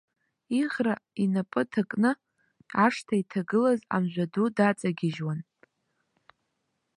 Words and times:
Иӷра 0.61 0.95
инапы 1.23 1.61
ҭакны 1.71 2.11
ашҭа 2.83 3.15
иҭагылаз 3.21 3.79
амжәа 3.95 4.25
ду 4.31 4.47
даҵагьежьуан. 4.55 5.39